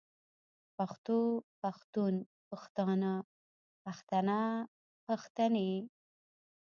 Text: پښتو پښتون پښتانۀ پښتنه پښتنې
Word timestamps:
پښتو 0.77 1.19
پښتون 1.61 2.13
پښتانۀ 2.49 3.13
پښتنه 3.83 4.39
پښتنې 5.07 5.71